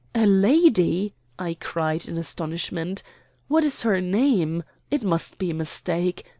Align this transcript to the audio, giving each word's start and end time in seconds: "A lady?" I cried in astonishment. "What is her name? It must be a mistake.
"A 0.15 0.25
lady?" 0.25 1.13
I 1.37 1.53
cried 1.59 2.07
in 2.07 2.17
astonishment. 2.17 3.03
"What 3.47 3.63
is 3.63 3.83
her 3.83 4.01
name? 4.01 4.63
It 4.89 5.03
must 5.03 5.37
be 5.37 5.51
a 5.51 5.53
mistake. 5.53 6.25